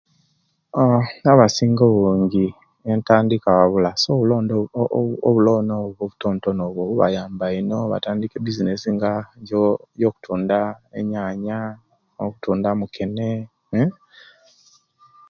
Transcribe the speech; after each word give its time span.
Abasinga 1.31 1.83
obungi 1.93 2.47
entandikwa 2.91 3.49
babula 3.59 3.89
so 4.01 4.09
obuloni 4.13 4.51
obuwo 4.59 5.01
obwo 5.29 5.53
obutontono 6.05 6.61
obwo 6.69 6.81
bubayamba 6.89 7.45
ino 7.59 7.75
okutandika 7.85 8.35
obubizinesi 8.37 8.87
nga 8.95 9.11
okutunda 10.07 10.59
enyaya, 10.99 11.59
okutunda 12.23 12.67
omukene 12.75 13.31